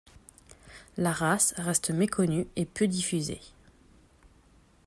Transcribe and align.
La 0.97 1.11
race 1.13 1.53
reste 1.57 1.91
méconnue 1.91 2.47
et 2.55 2.65
peu 2.65 2.87
diffusée. 2.87 3.39